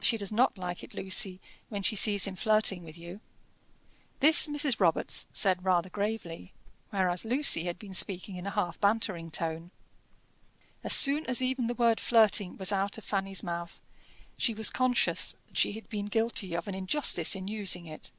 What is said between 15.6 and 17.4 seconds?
had been guilty of an injustice